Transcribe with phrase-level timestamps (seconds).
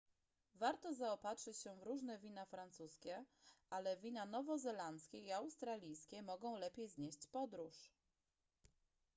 [0.59, 3.25] warto zaopatrzyć się w różne wina francuskie
[3.69, 7.89] ale wina nowozelandzkie i australijskie mogą lepiej znieść podróż